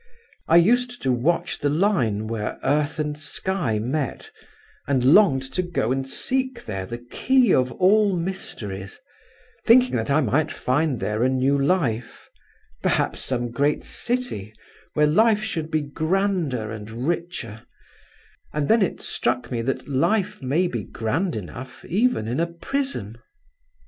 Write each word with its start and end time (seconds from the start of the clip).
I 0.47 0.55
used 0.57 1.03
to 1.03 1.11
watch 1.11 1.59
the 1.59 1.69
line 1.69 2.25
where 2.25 2.57
earth 2.63 2.97
and 2.97 3.15
sky 3.15 3.77
met, 3.77 4.31
and 4.87 5.05
longed 5.05 5.43
to 5.53 5.61
go 5.61 5.91
and 5.91 6.09
seek 6.09 6.65
there 6.65 6.87
the 6.87 6.97
key 6.97 7.53
of 7.53 7.71
all 7.73 8.15
mysteries, 8.17 8.99
thinking 9.63 9.95
that 9.97 10.09
I 10.09 10.19
might 10.21 10.51
find 10.51 10.99
there 10.99 11.21
a 11.21 11.29
new 11.29 11.55
life, 11.55 12.31
perhaps 12.81 13.19
some 13.19 13.51
great 13.51 13.83
city 13.83 14.55
where 14.95 15.05
life 15.05 15.43
should 15.43 15.69
be 15.69 15.81
grander 15.83 16.71
and 16.71 16.89
richer—and 16.89 18.67
then 18.67 18.81
it 18.81 19.01
struck 19.01 19.51
me 19.51 19.61
that 19.61 19.87
life 19.87 20.41
may 20.41 20.65
be 20.65 20.83
grand 20.83 21.35
enough 21.35 21.85
even 21.85 22.27
in 22.27 22.39
a 22.39 22.47
prison." 22.47 23.19